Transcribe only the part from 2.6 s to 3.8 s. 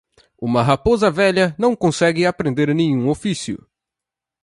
nenhum ofício.